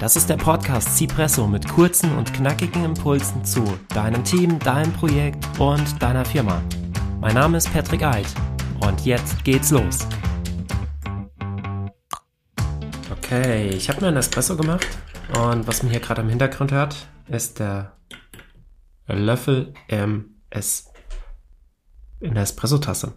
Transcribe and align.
Das 0.00 0.14
ist 0.14 0.30
der 0.30 0.36
Podcast 0.36 0.96
Cipresso 0.96 1.48
mit 1.48 1.66
kurzen 1.66 2.16
und 2.16 2.32
knackigen 2.32 2.84
Impulsen 2.84 3.44
zu 3.44 3.64
deinem 3.88 4.22
Team, 4.22 4.56
deinem 4.60 4.92
Projekt 4.92 5.44
und 5.58 6.00
deiner 6.00 6.24
Firma. 6.24 6.62
Mein 7.20 7.34
Name 7.34 7.56
ist 7.56 7.72
Patrick 7.72 8.04
Eid 8.04 8.26
und 8.80 9.04
jetzt 9.04 9.42
geht's 9.42 9.72
los. 9.72 10.06
Okay, 13.10 13.70
ich 13.70 13.88
habe 13.88 14.00
mir 14.02 14.08
einen 14.08 14.18
Espresso 14.18 14.56
gemacht 14.56 14.86
und 15.36 15.66
was 15.66 15.82
man 15.82 15.90
hier 15.90 16.00
gerade 16.00 16.22
im 16.22 16.28
Hintergrund 16.28 16.70
hört, 16.70 17.08
ist 17.26 17.58
der 17.58 17.96
Löffel 19.08 19.74
MS 19.88 20.92
in 22.20 22.34
der 22.34 22.44
Espresso-Tasse. 22.44 23.14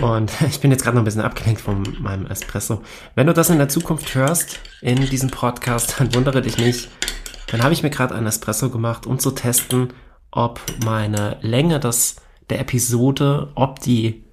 Und 0.00 0.32
ich 0.48 0.60
bin 0.60 0.70
jetzt 0.70 0.82
gerade 0.82 0.96
noch 0.96 1.02
ein 1.02 1.04
bisschen 1.04 1.22
abgelenkt 1.22 1.60
von 1.60 1.82
meinem 2.00 2.26
Espresso. 2.26 2.82
Wenn 3.14 3.26
du 3.26 3.34
das 3.34 3.50
in 3.50 3.58
der 3.58 3.68
Zukunft 3.68 4.14
hörst, 4.14 4.60
in 4.80 4.96
diesem 4.96 5.30
Podcast, 5.30 5.96
dann 5.98 6.14
wundere 6.14 6.42
dich 6.42 6.58
nicht. 6.58 6.88
Dann 7.48 7.62
habe 7.62 7.74
ich 7.74 7.82
mir 7.82 7.90
gerade 7.90 8.14
einen 8.14 8.26
Espresso 8.26 8.70
gemacht, 8.70 9.06
um 9.06 9.18
zu 9.18 9.32
testen, 9.32 9.92
ob 10.30 10.60
meine 10.84 11.38
Länge 11.42 11.78
des, 11.78 12.16
der 12.48 12.60
Episode, 12.60 13.52
ob 13.54 13.80
die 13.80 14.24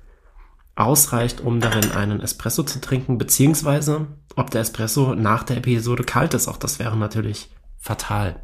ausreicht, 0.76 1.41
um 1.41 1.60
darin 1.60 1.91
einen 1.91 2.21
Espresso 2.21 2.63
zu 2.63 2.80
trinken, 2.80 3.18
beziehungsweise 3.18 4.07
ob 4.38 4.49
der 4.52 4.62
Espresso 4.62 5.13
nach 5.13 5.44
der 5.44 5.57
Episode 5.57 6.04
kalt 6.04 6.34
ist. 6.34 6.48
Auch 6.48 6.57
das 6.57 6.80
wäre 6.80 6.96
natürlich 6.96 7.49
fatal. 7.77 8.41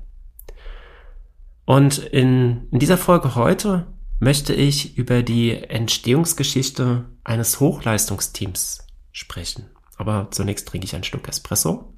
Und 1.64 1.98
in, 1.98 2.68
in 2.72 2.80
dieser 2.80 2.98
Folge 2.98 3.36
heute 3.36 3.88
möchte 4.20 4.54
ich 4.54 4.98
über 4.98 5.24
die 5.24 5.52
Entstehungsgeschichte 5.52 7.06
eines 7.24 7.60
Hochleistungsteams 7.60 8.88
sprechen. 9.12 9.70
Aber 9.98 10.30
zunächst 10.32 10.68
trinke 10.68 10.86
ich 10.86 10.96
ein 10.96 11.04
Stück 11.04 11.28
Espresso. 11.28 11.94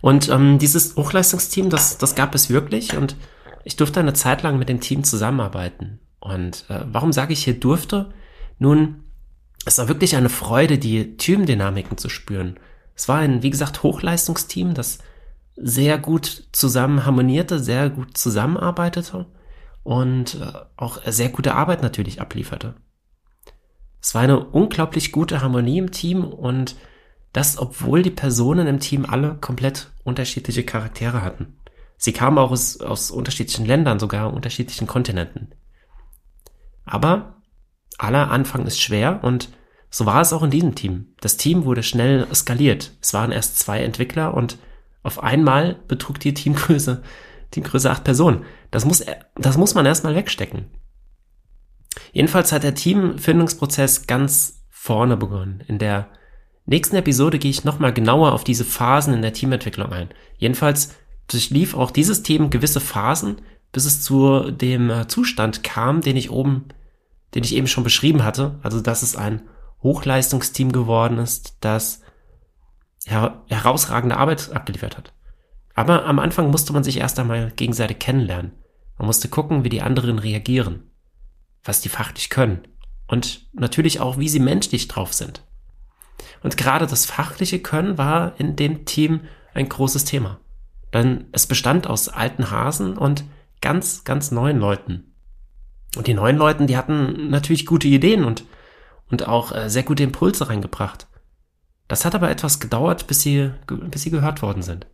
Und 0.00 0.28
ähm, 0.28 0.58
dieses 0.58 0.96
Hochleistungsteam, 0.96 1.70
das, 1.70 1.98
das 1.98 2.14
gab 2.14 2.34
es 2.34 2.50
wirklich 2.50 2.96
und 2.96 3.16
ich 3.64 3.76
durfte 3.76 4.00
eine 4.00 4.14
Zeit 4.14 4.42
lang 4.42 4.58
mit 4.58 4.68
dem 4.68 4.80
Team 4.80 5.04
zusammenarbeiten. 5.04 6.00
Und 6.18 6.66
äh, 6.68 6.84
warum 6.86 7.12
sage 7.12 7.32
ich 7.32 7.44
hier 7.44 7.58
durfte? 7.58 8.12
Nun, 8.58 9.04
es 9.64 9.78
war 9.78 9.88
wirklich 9.88 10.16
eine 10.16 10.28
Freude, 10.28 10.78
die 10.78 11.16
Teamdynamiken 11.16 11.98
zu 11.98 12.08
spüren. 12.08 12.58
Es 12.94 13.08
war 13.08 13.18
ein, 13.18 13.42
wie 13.42 13.50
gesagt, 13.50 13.82
Hochleistungsteam, 13.82 14.74
das 14.74 14.98
sehr 15.56 15.98
gut 15.98 16.48
zusammen 16.52 17.04
harmonierte, 17.04 17.58
sehr 17.58 17.90
gut 17.90 18.16
zusammenarbeitete 18.16 19.26
und 19.82 20.36
äh, 20.40 20.52
auch 20.76 21.00
sehr 21.06 21.28
gute 21.28 21.54
Arbeit 21.54 21.82
natürlich 21.82 22.20
ablieferte. 22.20 22.74
Es 24.00 24.14
war 24.14 24.22
eine 24.22 24.44
unglaublich 24.44 25.12
gute 25.12 25.42
Harmonie 25.42 25.78
im 25.78 25.90
Team 25.90 26.24
und 26.24 26.76
das, 27.32 27.58
obwohl 27.58 28.02
die 28.02 28.10
Personen 28.10 28.66
im 28.66 28.80
Team 28.80 29.06
alle 29.06 29.36
komplett 29.36 29.90
unterschiedliche 30.04 30.64
Charaktere 30.64 31.22
hatten. 31.22 31.56
Sie 31.96 32.12
kamen 32.12 32.38
auch 32.38 32.50
aus, 32.50 32.80
aus 32.80 33.10
unterschiedlichen 33.10 33.64
Ländern, 33.64 33.98
sogar 33.98 34.32
unterschiedlichen 34.34 34.86
Kontinenten. 34.86 35.54
Aber 36.84 37.36
aller 37.96 38.30
Anfang 38.30 38.66
ist 38.66 38.80
schwer 38.80 39.22
und 39.22 39.50
so 39.88 40.04
war 40.06 40.20
es 40.20 40.32
auch 40.32 40.42
in 40.42 40.50
diesem 40.50 40.74
Team. 40.74 41.14
Das 41.20 41.36
Team 41.36 41.64
wurde 41.64 41.82
schnell 41.82 42.26
skaliert. 42.34 42.92
Es 43.00 43.14
waren 43.14 43.30
erst 43.30 43.58
zwei 43.58 43.82
Entwickler 43.84 44.34
und 44.34 44.58
auf 45.02 45.22
einmal 45.22 45.76
betrug 45.88 46.20
die 46.20 46.34
Teamgröße, 46.34 47.02
Teamgröße 47.50 47.90
acht 47.90 48.04
Personen. 48.04 48.44
Das 48.70 48.84
muss, 48.84 49.04
das 49.36 49.56
muss 49.56 49.74
man 49.74 49.86
erstmal 49.86 50.14
wegstecken. 50.14 50.66
Jedenfalls 52.12 52.52
hat 52.52 52.62
der 52.62 52.74
Teamfindungsprozess 52.74 54.06
ganz 54.06 54.64
vorne 54.70 55.16
begonnen. 55.16 55.62
In 55.66 55.78
der 55.78 56.08
nächsten 56.66 56.96
Episode 56.96 57.38
gehe 57.38 57.50
ich 57.50 57.64
nochmal 57.64 57.92
genauer 57.92 58.32
auf 58.32 58.44
diese 58.44 58.64
Phasen 58.64 59.14
in 59.14 59.22
der 59.22 59.32
Teamentwicklung 59.32 59.92
ein. 59.92 60.08
Jedenfalls 60.38 60.94
durchlief 61.28 61.74
auch 61.74 61.90
dieses 61.90 62.22
Team 62.22 62.50
gewisse 62.50 62.80
Phasen, 62.80 63.36
bis 63.72 63.84
es 63.84 64.02
zu 64.02 64.50
dem 64.50 64.90
äh, 64.90 65.08
Zustand 65.08 65.62
kam, 65.62 66.02
den 66.02 66.16
ich 66.16 66.30
oben, 66.30 66.66
den 67.34 67.44
ich 67.44 67.54
eben 67.54 67.66
schon 67.66 67.84
beschrieben 67.84 68.22
hatte. 68.22 68.58
Also, 68.62 68.80
dass 68.80 69.02
es 69.02 69.16
ein 69.16 69.42
Hochleistungsteam 69.82 70.72
geworden 70.72 71.18
ist, 71.18 71.56
das 71.60 72.01
her 73.06 73.42
herausragende 73.48 74.16
Arbeit 74.16 74.52
abgeliefert 74.52 74.96
hat. 74.96 75.12
Aber 75.74 76.04
am 76.04 76.18
Anfang 76.18 76.50
musste 76.50 76.72
man 76.72 76.84
sich 76.84 76.98
erst 76.98 77.18
einmal 77.18 77.50
gegenseitig 77.52 77.98
kennenlernen. 77.98 78.52
Man 78.98 79.06
musste 79.06 79.28
gucken, 79.28 79.64
wie 79.64 79.70
die 79.70 79.82
anderen 79.82 80.18
reagieren, 80.18 80.90
was 81.64 81.80
die 81.80 81.88
fachlich 81.88 82.30
können 82.30 82.66
und 83.06 83.46
natürlich 83.52 84.00
auch, 84.00 84.18
wie 84.18 84.28
sie 84.28 84.40
menschlich 84.40 84.88
drauf 84.88 85.12
sind. 85.12 85.42
Und 86.42 86.56
gerade 86.56 86.86
das 86.86 87.04
fachliche 87.04 87.60
Können 87.60 87.98
war 87.98 88.38
in 88.38 88.56
dem 88.56 88.84
Team 88.84 89.22
ein 89.54 89.68
großes 89.68 90.04
Thema. 90.04 90.38
Denn 90.92 91.26
es 91.32 91.46
bestand 91.46 91.86
aus 91.86 92.08
alten 92.08 92.50
Hasen 92.50 92.96
und 92.96 93.24
ganz, 93.60 94.04
ganz 94.04 94.30
neuen 94.30 94.58
Leuten. 94.58 95.14
Und 95.96 96.06
die 96.06 96.14
neuen 96.14 96.36
Leuten, 96.36 96.66
die 96.66 96.76
hatten 96.76 97.28
natürlich 97.28 97.66
gute 97.66 97.88
Ideen 97.88 98.24
und, 98.24 98.44
und 99.10 99.28
auch 99.28 99.52
äh, 99.52 99.68
sehr 99.68 99.82
gute 99.82 100.02
Impulse 100.02 100.48
reingebracht. 100.48 101.06
Das 101.88 102.04
hat 102.04 102.14
aber 102.14 102.30
etwas 102.30 102.60
gedauert, 102.60 103.06
bis 103.06 103.22
sie, 103.22 103.50
bis 103.66 104.02
sie 104.02 104.10
gehört 104.10 104.42
worden 104.42 104.62
sind. 104.62 104.86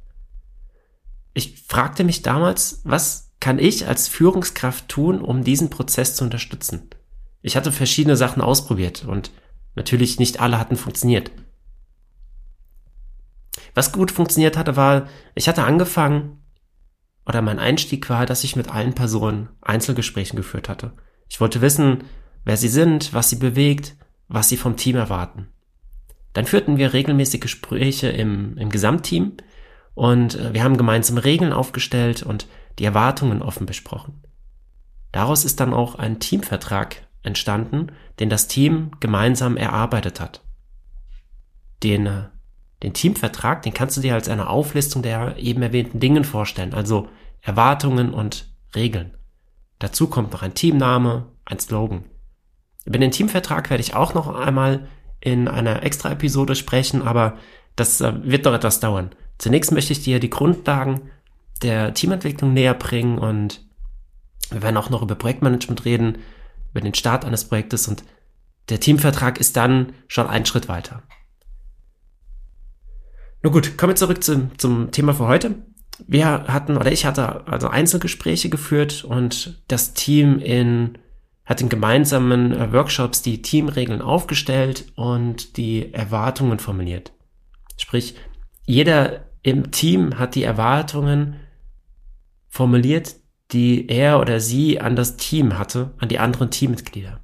Ich 1.35 1.63
fragte 1.69 2.05
mich 2.05 2.23
damals, 2.23 2.81
was 2.85 3.33
kann 3.41 3.59
ich 3.59 3.87
als 3.87 4.09
Führungskraft 4.09 4.89
tun, 4.89 5.21
um 5.21 5.45
diesen 5.45 5.71
Prozess 5.71 6.17
zu 6.17 6.25
unterstützen? 6.25 6.91
Ich 7.43 7.57
hatte 7.57 7.71
verschiedene 7.71 8.17
Sachen 8.17 8.43
ausprobiert 8.43 9.05
und 9.05 9.31
natürlich 9.77 10.19
nicht 10.19 10.41
alle 10.41 10.59
hatten 10.59 10.77
funktioniert. 10.77 11.31
Was 13.75 13.93
gut 13.93 14.11
funktioniert 14.11 14.57
hatte, 14.57 14.75
war, 14.77 15.09
ich 15.35 15.49
hatte 15.49 15.65
angefangen, 15.65 16.43
oder 17.25 17.43
mein 17.43 17.59
Einstieg 17.59 18.09
war, 18.09 18.27
dass 18.27 18.43
ich 18.43 18.57
mit 18.57 18.71
allen 18.71 18.95
Personen 18.95 19.51
Einzelgesprächen 19.61 20.37
geführt 20.37 20.69
hatte. 20.69 20.93
Ich 21.29 21.41
wollte 21.41 21.61
wissen, 21.61 22.05
wer 22.45 22.57
sie 22.57 22.69
sind, 22.69 23.13
was 23.13 23.29
sie 23.29 23.37
bewegt, 23.37 23.97
was 24.29 24.49
sie 24.49 24.57
vom 24.57 24.77
Team 24.77 24.97
erwarten. 24.97 25.49
Dann 26.39 26.47
führten 26.47 26.79
wir 26.79 26.93
regelmäßig 26.93 27.41
Gespräche 27.41 28.11
im, 28.11 28.57
im 28.59 28.69
Gesamtteam 28.69 29.39
und 29.95 30.37
äh, 30.37 30.55
wir 30.55 30.63
haben 30.63 30.77
gemeinsam 30.77 31.19
Regeln 31.19 31.53
aufgestellt 31.53 32.23
und 32.23 32.47
die 32.79 32.85
Erwartungen 32.85 33.43
offen 33.43 33.67
besprochen. 33.67 34.23
Daraus 35.11 35.45
ist 35.45 35.59
dann 35.59 35.75
auch 35.75 35.97
ein 35.97 36.21
Teamvertrag 36.21 37.09
entstanden, 37.25 37.89
den 38.21 38.31
das 38.31 38.47
Team 38.47 38.93
gemeinsam 39.01 39.57
erarbeitet 39.57 40.21
hat. 40.21 40.45
Den, 41.83 42.07
äh, 42.07 42.29
den 42.85 42.95
Teamvertrag, 42.95 43.63
den 43.63 43.75
kannst 43.75 43.97
du 43.97 44.01
dir 44.01 44.15
als 44.15 44.29
eine 44.29 44.49
Auflistung 44.49 45.03
der 45.03 45.39
eben 45.39 45.63
erwähnten 45.63 45.99
Dingen 45.99 46.23
vorstellen, 46.23 46.73
also 46.73 47.09
Erwartungen 47.41 48.15
und 48.15 48.49
Regeln. 48.77 49.17
Dazu 49.81 50.07
kommt 50.07 50.31
noch 50.31 50.43
ein 50.43 50.55
Teamname, 50.55 51.33
ein 51.45 51.59
Slogan. 51.59 52.05
Über 52.85 52.99
den 52.99 53.11
Teamvertrag 53.11 53.71
werde 53.71 53.81
ich 53.81 53.97
auch 53.97 54.15
noch 54.15 54.33
einmal 54.33 54.87
in 55.21 55.49
einer 55.49 55.83
extra 55.83 56.11
Episode 56.13 56.55
sprechen, 56.55 57.03
aber 57.03 57.39
das 57.77 58.01
äh, 58.01 58.13
wird 58.23 58.47
doch 58.47 58.55
etwas 58.55 58.81
dauern. 58.81 59.11
Zunächst 59.39 59.73
möchte 59.73 59.93
ich 59.93 60.03
dir 60.03 60.21
die 60.21 60.31
Grundlagen 60.31 61.11
der 61.63 61.95
Teamentwicklung 61.95 62.53
näher 62.53 62.75
bringen 62.75 63.19
und 63.19 63.65
wir 64.51 64.63
werden 64.63 64.77
auch 64.77 64.91
noch 64.91 65.03
über 65.03 65.15
Projektmanagement 65.15 65.85
reden, 65.85 66.19
über 66.71 66.81
den 66.81 66.95
Start 66.95 67.25
eines 67.25 67.45
Projektes 67.45 67.89
und 67.89 68.05
der 68.69 68.81
Teamvertrag 68.81 69.39
ist 69.41 69.57
dann 69.57 69.93
schon 70.09 70.27
ein 70.27 70.45
Schritt 70.45 70.69
weiter. 70.69 71.03
Nun 73.43 73.53
gut, 73.53 73.79
kommen 73.79 73.93
wir 73.93 73.97
zurück 73.97 74.23
zum, 74.23 74.59
zum 74.59 74.91
Thema 74.91 75.15
für 75.15 75.27
heute. 75.27 75.55
Wir 76.07 76.27
hatten, 76.27 76.77
oder 76.77 76.93
ich 76.93 77.07
hatte 77.07 77.47
also 77.47 77.69
Einzelgespräche 77.69 78.51
geführt 78.51 79.05
und 79.05 79.63
das 79.69 79.95
Team 79.95 80.39
in 80.39 80.99
hat 81.49 81.63
in 81.63 81.71
gemeinsamen 81.71 82.53
äh, 82.53 82.73
Workshops 82.73 83.23
die 83.23 83.41
Teamregeln 83.41 84.03
aufgestellt 84.03 84.93
und 84.97 85.57
die 85.57 85.95
Erwartungen 85.95 86.59
formuliert. 86.59 87.13
Sprich, 87.79 88.17
jeder 88.65 89.25
im 89.43 89.71
Team 89.71 90.19
hat 90.19 90.35
die 90.35 90.43
Erwartungen 90.43 91.37
formuliert, 92.49 93.17
die 93.53 93.89
er 93.89 94.21
oder 94.21 94.41
sie 94.41 94.79
an 94.79 94.95
das 94.95 95.17
Team 95.17 95.59
hatte, 95.59 95.95
an 95.97 96.11
die 96.11 96.19
anderen 96.19 96.51
Teammitglieder. 96.51 97.21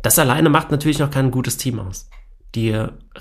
Das 0.00 0.18
alleine 0.18 0.48
macht 0.48 0.70
natürlich 0.70 0.98
noch 0.98 1.10
kein 1.10 1.30
gutes 1.30 1.58
Team 1.58 1.78
aus. 1.78 2.08
Die 2.54 2.70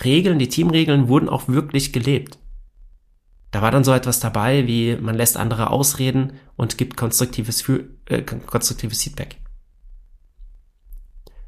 Regeln, 0.06 0.40
die 0.40 0.48
Teamregeln 0.48 1.10
wurden 1.10 1.28
auch 1.28 1.50
wirklich 1.50 1.92
gelebt. 1.92 2.38
Da 3.56 3.62
war 3.62 3.72
dann 3.72 3.86
so 3.86 3.94
etwas 3.94 4.20
dabei, 4.20 4.68
wie 4.68 4.98
man 4.98 5.16
lässt 5.16 5.38
andere 5.38 5.70
ausreden 5.70 6.34
und 6.58 6.78
gibt 6.78 6.98
konstruktives, 6.98 7.64
äh, 8.10 8.22
konstruktives 8.22 9.02
Feedback. 9.02 9.38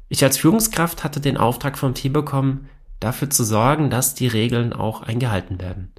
Ich 0.08 0.24
als 0.24 0.38
Führungskraft 0.38 1.04
hatte 1.04 1.20
den 1.20 1.36
Auftrag 1.36 1.76
vom 1.76 1.92
Team 1.92 2.14
bekommen, 2.14 2.70
dafür 2.98 3.28
zu 3.28 3.44
sorgen, 3.44 3.90
dass 3.90 4.14
die 4.14 4.26
Regeln 4.26 4.72
auch 4.72 5.02
eingehalten 5.02 5.60
werden. 5.60 5.92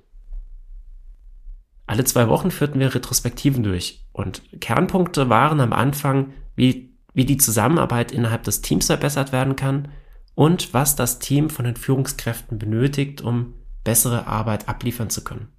Alle 1.86 2.06
zwei 2.06 2.28
Wochen 2.28 2.50
führten 2.50 2.80
wir 2.80 2.96
Retrospektiven 2.96 3.62
durch 3.62 4.04
und 4.12 4.42
Kernpunkte 4.62 5.30
waren 5.30 5.62
am 5.62 5.74
Anfang, 5.74 6.34
wie, 6.56 6.92
wie 7.14 7.26
die 7.26 7.38
Zusammenarbeit 7.38 8.12
innerhalb 8.12 8.42
des 8.42 8.62
Teams 8.64 8.88
verbessert 8.88 9.32
werden 9.32 9.56
kann 9.56 9.90
und 10.34 10.74
was 10.74 10.96
das 10.96 11.20
Team 11.20 11.52
von 11.52 11.66
den 11.66 11.76
Führungskräften 11.76 12.58
benötigt, 12.58 13.22
um 13.22 13.54
bessere 13.84 14.26
Arbeit 14.26 14.68
abliefern 14.68 15.12
zu 15.12 15.24
können. 15.24 15.50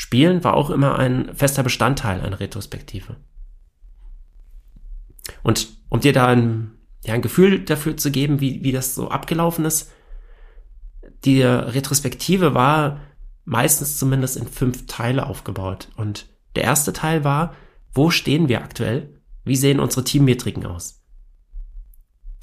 Spielen 0.00 0.42
war 0.44 0.54
auch 0.54 0.70
immer 0.70 0.98
ein 0.98 1.34
fester 1.34 1.62
Bestandteil 1.62 2.22
einer 2.22 2.40
Retrospektive. 2.40 3.16
Und 5.42 5.68
um 5.90 6.00
dir 6.00 6.14
da 6.14 6.28
ein, 6.28 6.70
ja, 7.04 7.12
ein 7.12 7.20
Gefühl 7.20 7.66
dafür 7.66 7.98
zu 7.98 8.10
geben, 8.10 8.40
wie, 8.40 8.64
wie 8.64 8.72
das 8.72 8.94
so 8.94 9.10
abgelaufen 9.10 9.66
ist, 9.66 9.92
die 11.26 11.42
Retrospektive 11.42 12.54
war 12.54 13.02
meistens 13.44 13.98
zumindest 13.98 14.38
in 14.38 14.48
fünf 14.48 14.86
Teile 14.86 15.26
aufgebaut. 15.26 15.88
Und 15.96 16.30
der 16.56 16.64
erste 16.64 16.94
Teil 16.94 17.22
war, 17.22 17.54
wo 17.92 18.08
stehen 18.08 18.48
wir 18.48 18.62
aktuell? 18.62 19.20
Wie 19.44 19.56
sehen 19.56 19.80
unsere 19.80 20.02
Teammetriken 20.02 20.64
aus? 20.64 21.02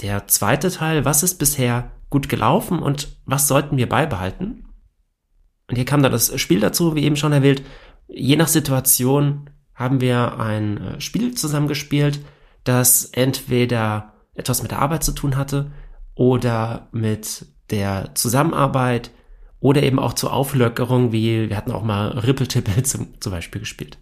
Der 0.03 0.27
zweite 0.27 0.69
Teil, 0.69 1.05
was 1.05 1.23
ist 1.23 1.39
bisher 1.39 1.89
gut 2.11 2.29
gelaufen 2.29 2.83
und 2.83 3.17
was 3.25 3.47
sollten 3.47 3.77
wir 3.77 3.89
beibehalten? 3.89 4.66
Und 5.69 5.75
hier 5.75 5.85
kam 5.85 6.01
dann 6.01 6.11
das 6.11 6.39
Spiel 6.39 6.59
dazu, 6.59 6.95
wie 6.95 7.03
eben 7.03 7.15
schon 7.15 7.33
erwähnt. 7.33 7.61
Je 8.07 8.35
nach 8.35 8.47
Situation 8.47 9.49
haben 9.75 10.01
wir 10.01 10.39
ein 10.39 10.77
äh, 10.77 11.01
Spiel 11.01 11.33
zusammengespielt, 11.35 12.19
das 12.63 13.05
entweder 13.05 14.13
etwas 14.33 14.61
mit 14.61 14.71
der 14.71 14.79
Arbeit 14.79 15.03
zu 15.03 15.11
tun 15.11 15.35
hatte 15.35 15.71
oder 16.15 16.87
mit 16.91 17.45
der 17.69 18.15
Zusammenarbeit 18.15 19.11
oder 19.59 19.83
eben 19.83 19.99
auch 19.99 20.13
zur 20.13 20.33
Auflockerung, 20.33 21.11
wie 21.11 21.49
wir 21.49 21.57
hatten 21.57 21.71
auch 21.71 21.83
mal 21.83 22.09
Rippeltippel 22.09 22.83
zum, 22.83 23.19
zum 23.19 23.31
Beispiel 23.31 23.59
gespielt. 23.59 23.97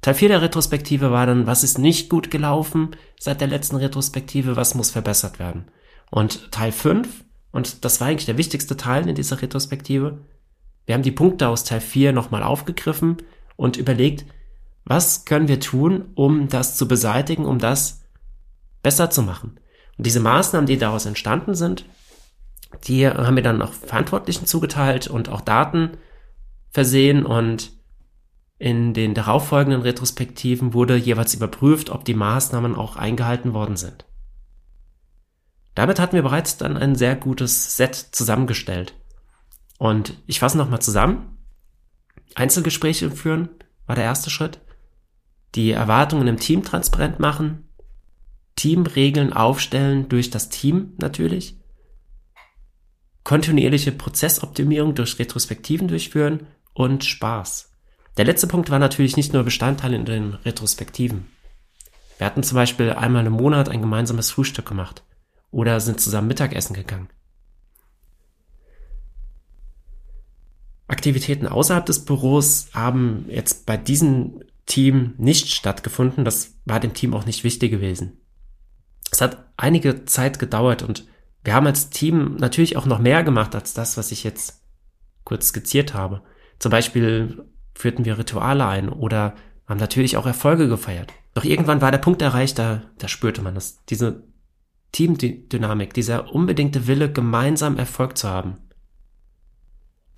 Teil 0.00 0.14
4 0.14 0.28
der 0.28 0.42
Retrospektive 0.42 1.10
war 1.10 1.26
dann, 1.26 1.46
was 1.46 1.64
ist 1.64 1.78
nicht 1.78 2.08
gut 2.08 2.30
gelaufen 2.30 2.90
seit 3.18 3.40
der 3.40 3.48
letzten 3.48 3.76
Retrospektive, 3.76 4.56
was 4.56 4.74
muss 4.74 4.90
verbessert 4.90 5.38
werden. 5.38 5.66
Und 6.10 6.52
Teil 6.52 6.72
5, 6.72 7.24
und 7.52 7.84
das 7.84 8.00
war 8.00 8.08
eigentlich 8.08 8.26
der 8.26 8.38
wichtigste 8.38 8.76
Teil 8.76 9.08
in 9.08 9.14
dieser 9.14 9.40
Retrospektive, 9.40 10.18
wir 10.86 10.94
haben 10.94 11.02
die 11.02 11.12
Punkte 11.12 11.48
aus 11.48 11.64
Teil 11.64 11.80
4 11.80 12.12
nochmal 12.12 12.42
aufgegriffen 12.42 13.18
und 13.56 13.76
überlegt, 13.76 14.24
was 14.84 15.26
können 15.26 15.48
wir 15.48 15.60
tun, 15.60 16.06
um 16.14 16.48
das 16.48 16.76
zu 16.76 16.88
beseitigen, 16.88 17.44
um 17.44 17.58
das 17.58 18.04
besser 18.82 19.10
zu 19.10 19.22
machen. 19.22 19.60
Und 19.98 20.06
diese 20.06 20.20
Maßnahmen, 20.20 20.66
die 20.66 20.78
daraus 20.78 21.04
entstanden 21.04 21.54
sind, 21.54 21.84
die 22.84 23.06
haben 23.06 23.36
wir 23.36 23.42
dann 23.42 23.60
auch 23.60 23.72
Verantwortlichen 23.72 24.46
zugeteilt 24.46 25.08
und 25.08 25.28
auch 25.28 25.42
Daten 25.42 25.90
versehen 26.70 27.26
und 27.26 27.72
in 28.58 28.94
den 28.94 29.14
darauffolgenden 29.14 29.82
Retrospektiven 29.82 30.72
wurde 30.72 30.96
jeweils 30.96 31.34
überprüft, 31.34 31.90
ob 31.90 32.04
die 32.04 32.14
Maßnahmen 32.14 32.74
auch 32.74 32.96
eingehalten 32.96 33.52
worden 33.52 33.76
sind. 33.76 34.04
Damit 35.78 36.00
hatten 36.00 36.16
wir 36.16 36.22
bereits 36.22 36.56
dann 36.56 36.76
ein 36.76 36.96
sehr 36.96 37.14
gutes 37.14 37.76
Set 37.76 37.94
zusammengestellt. 37.94 38.94
Und 39.78 40.20
ich 40.26 40.40
fasse 40.40 40.58
nochmal 40.58 40.82
zusammen. 40.82 41.38
Einzelgespräche 42.34 43.12
führen 43.12 43.48
war 43.86 43.94
der 43.94 44.02
erste 44.02 44.28
Schritt. 44.28 44.58
Die 45.54 45.70
Erwartungen 45.70 46.26
im 46.26 46.40
Team 46.40 46.64
transparent 46.64 47.20
machen. 47.20 47.68
Teamregeln 48.56 49.32
aufstellen 49.32 50.08
durch 50.08 50.30
das 50.30 50.48
Team 50.48 50.94
natürlich 50.98 51.60
kontinuierliche 53.22 53.92
Prozessoptimierung 53.92 54.96
durch 54.96 55.16
Retrospektiven 55.20 55.86
durchführen 55.86 56.48
und 56.74 57.04
Spaß. 57.04 57.70
Der 58.16 58.24
letzte 58.24 58.48
Punkt 58.48 58.70
war 58.70 58.80
natürlich 58.80 59.16
nicht 59.16 59.32
nur 59.32 59.44
Bestandteil 59.44 59.94
in 59.94 60.06
den 60.06 60.34
Retrospektiven. 60.34 61.28
Wir 62.16 62.26
hatten 62.26 62.42
zum 62.42 62.56
Beispiel 62.56 62.90
einmal 62.90 63.24
im 63.26 63.34
Monat 63.34 63.68
ein 63.68 63.80
gemeinsames 63.80 64.32
Frühstück 64.32 64.66
gemacht 64.66 65.04
oder 65.50 65.80
sind 65.80 66.00
zusammen 66.00 66.28
Mittagessen 66.28 66.74
gegangen. 66.74 67.08
Aktivitäten 70.86 71.46
außerhalb 71.46 71.84
des 71.84 72.04
Büros 72.04 72.68
haben 72.72 73.26
jetzt 73.28 73.66
bei 73.66 73.76
diesem 73.76 74.42
Team 74.64 75.14
nicht 75.18 75.48
stattgefunden. 75.48 76.24
Das 76.24 76.54
war 76.64 76.80
dem 76.80 76.94
Team 76.94 77.14
auch 77.14 77.26
nicht 77.26 77.44
wichtig 77.44 77.70
gewesen. 77.70 78.20
Es 79.10 79.20
hat 79.20 79.50
einige 79.56 80.04
Zeit 80.04 80.38
gedauert 80.38 80.82
und 80.82 81.06
wir 81.44 81.54
haben 81.54 81.66
als 81.66 81.90
Team 81.90 82.36
natürlich 82.36 82.76
auch 82.76 82.86
noch 82.86 82.98
mehr 82.98 83.22
gemacht 83.22 83.54
als 83.54 83.74
das, 83.74 83.96
was 83.96 84.12
ich 84.12 84.24
jetzt 84.24 84.62
kurz 85.24 85.48
skizziert 85.48 85.94
habe. 85.94 86.22
Zum 86.58 86.70
Beispiel 86.70 87.44
führten 87.74 88.04
wir 88.04 88.18
Rituale 88.18 88.66
ein 88.66 88.88
oder 88.88 89.34
haben 89.66 89.78
natürlich 89.78 90.16
auch 90.16 90.26
Erfolge 90.26 90.68
gefeiert. 90.68 91.12
Doch 91.34 91.44
irgendwann 91.44 91.80
war 91.80 91.90
der 91.90 91.98
Punkt 91.98 92.20
erreicht, 92.22 92.58
da, 92.58 92.82
da 92.98 93.08
spürte 93.08 93.42
man 93.42 93.54
das. 93.54 93.84
Diese 93.86 94.24
Teamdynamik, 94.92 95.94
dieser 95.94 96.32
unbedingte 96.34 96.86
Wille, 96.86 97.12
gemeinsam 97.12 97.76
Erfolg 97.76 98.16
zu 98.16 98.28
haben. 98.28 98.58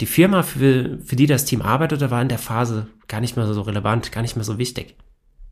Die 0.00 0.06
Firma, 0.06 0.42
für, 0.42 0.98
für 1.04 1.16
die 1.16 1.26
das 1.26 1.44
Team 1.44 1.60
arbeitete, 1.60 2.10
war 2.10 2.22
in 2.22 2.28
der 2.28 2.38
Phase 2.38 2.88
gar 3.08 3.20
nicht 3.20 3.36
mehr 3.36 3.52
so 3.52 3.60
relevant, 3.62 4.12
gar 4.12 4.22
nicht 4.22 4.36
mehr 4.36 4.44
so 4.44 4.58
wichtig. 4.58 4.96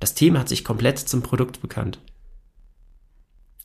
Das 0.01 0.15
Team 0.15 0.39
hat 0.39 0.49
sich 0.49 0.65
komplett 0.65 0.99
zum 0.99 1.23
Produkt 1.23 1.61
bekannt. 1.61 1.99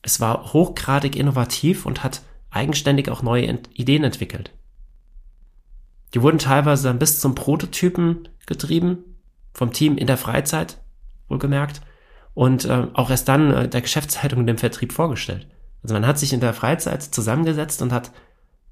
Es 0.01 0.19
war 0.19 0.51
hochgradig 0.51 1.15
innovativ 1.15 1.85
und 1.85 2.03
hat 2.03 2.21
eigenständig 2.49 3.09
auch 3.09 3.21
neue 3.21 3.59
Ideen 3.73 4.03
entwickelt. 4.03 4.51
Die 6.13 6.21
wurden 6.21 6.39
teilweise 6.39 6.83
dann 6.83 6.99
bis 6.99 7.19
zum 7.19 7.33
Prototypen 7.35 8.27
getrieben, 8.45 9.03
vom 9.53 9.71
Team 9.71 9.97
in 9.97 10.07
der 10.07 10.17
Freizeit, 10.17 10.83
wohlgemerkt, 11.29 11.81
und 12.33 12.65
äh, 12.65 12.87
auch 12.93 13.09
erst 13.09 13.27
dann 13.27 13.51
äh, 13.51 13.69
der 13.69 13.81
Geschäftsleitung 13.81 14.45
dem 14.45 14.57
Vertrieb 14.57 14.93
vorgestellt. 14.93 15.47
Also 15.81 15.93
man 15.93 16.07
hat 16.07 16.17
sich 16.17 16.33
in 16.33 16.39
der 16.39 16.53
Freizeit 16.53 17.03
zusammengesetzt 17.03 17.81
und 17.81 17.91
hat 17.91 18.11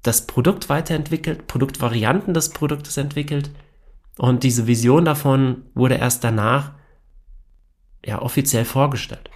das 0.02 0.26
Produkt 0.26 0.68
weiterentwickelt, 0.68 1.46
Produktvarianten 1.46 2.34
des 2.34 2.48
Produktes 2.50 2.96
entwickelt 2.96 3.50
und 4.18 4.42
diese 4.42 4.66
Vision 4.66 5.04
davon 5.04 5.64
wurde 5.74 5.94
erst 5.94 6.24
danach 6.24 6.72
ja 8.04 8.20
offiziell 8.20 8.64
vorgestellt. 8.64 9.30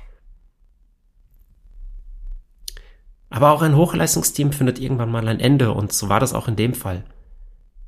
Aber 3.30 3.50
auch 3.50 3.62
ein 3.62 3.76
Hochleistungsteam 3.76 4.52
findet 4.52 4.78
irgendwann 4.78 5.10
mal 5.10 5.28
ein 5.28 5.40
Ende 5.40 5.72
und 5.72 5.92
so 5.92 6.08
war 6.08 6.20
das 6.20 6.32
auch 6.32 6.48
in 6.48 6.56
dem 6.56 6.74
Fall. 6.74 7.04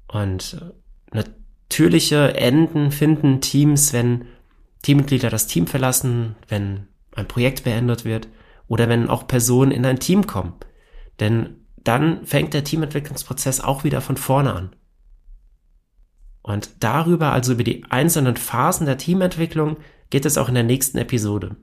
Und 0.09 0.61
äh, 0.61 1.17
natürliche 1.17 2.35
Enden 2.35 2.91
finden 2.91 3.41
Teams, 3.41 3.93
wenn 3.93 4.27
Teammitglieder 4.83 5.31
das 5.31 5.47
Team 5.47 5.67
verlassen, 5.67 6.37
wenn 6.49 6.89
ein 7.15 7.29
Projekt 7.29 7.65
beendet 7.65 8.05
wird 8.05 8.29
oder 8.69 8.89
wenn 8.89 9.09
auch 9.09 9.27
Personen 9.27 9.71
in 9.71 9.85
ein 9.85 9.99
Team 9.99 10.27
kommen. 10.27 10.55
Denn 11.21 11.57
dann 11.77 12.25
fängt 12.25 12.55
der 12.55 12.65
Teamentwicklungsprozess 12.65 13.61
auch 13.61 13.85
wieder 13.85 14.01
von 14.01 14.17
vorne 14.17 14.53
an. 14.53 14.71
Und 16.43 16.71
darüber, 16.81 17.33
also 17.33 17.53
über 17.53 17.65
die 17.65 17.85
einzelnen 17.91 18.37
Phasen 18.37 18.87
der 18.87 18.99
Teamentwicklung, 18.99 19.77
geht 20.11 20.25
es 20.25 20.39
auch 20.39 20.49
in 20.49 20.55
der 20.55 20.65
nächsten 20.65 20.99
Episode. 20.99 21.57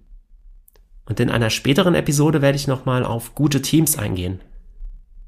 Und 1.05 1.19
in 1.19 1.29
einer 1.29 1.49
späteren 1.49 1.95
Episode 1.95 2.41
werde 2.41 2.55
ich 2.55 2.67
nochmal 2.67 3.03
auf 3.03 3.35
gute 3.35 3.61
Teams 3.61 3.97
eingehen. 3.97 4.41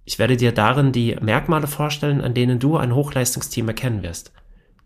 Ich 0.06 0.20
werde 0.20 0.38
dir 0.38 0.52
darin 0.52 0.92
die 0.92 1.16
Merkmale 1.22 1.68
vorstellen, 1.68 2.22
an 2.22 2.34
denen 2.34 2.60
du 2.60 2.78
ein 2.78 2.96
Hochleistungsteam 2.96 3.68
erkennen 3.68 4.04
wirst. 4.04 4.32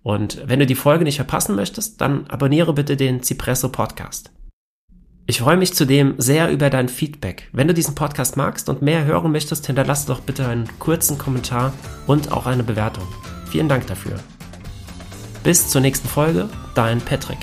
Und 0.04 0.42
wenn 0.46 0.60
du 0.60 0.66
die 0.66 0.76
Folge 0.76 1.04
nicht 1.04 1.18
verpassen 1.18 1.56
möchtest, 1.56 2.02
dann 2.02 2.26
abonniere 2.28 2.74
bitte 2.74 2.98
den 2.98 3.22
Cipresso 3.22 3.70
Podcast. 3.70 4.32
Ich 5.28 5.40
freue 5.40 5.58
mich 5.58 5.74
zudem 5.74 6.16
sehr 6.18 6.52
über 6.52 6.70
dein 6.70 6.90
Feedback. 6.90 7.48
Wenn 7.54 7.68
du 7.68 7.74
diesen 7.74 7.96
Podcast 7.96 8.38
magst 8.38 8.68
und 8.70 8.82
mehr 8.82 9.06
hören 9.06 9.32
möchtest, 9.32 9.68
hinterlasse 9.68 10.08
doch 10.08 10.22
bitte 10.22 10.48
einen 10.48 10.68
kurzen 10.80 11.18
Kommentar 11.18 11.74
und 12.08 12.32
auch 12.32 12.48
eine 12.48 12.64
Bewertung. 12.64 13.08
Vielen 13.50 13.70
Dank 13.70 13.88
dafür. 13.88 14.20
Bis 15.44 15.70
zur 15.70 15.82
nächsten 15.82 16.08
Folge, 16.08 16.50
dein 16.76 17.00
Patrick. 17.00 17.40